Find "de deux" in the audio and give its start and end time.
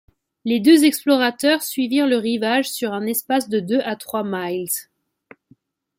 3.49-3.81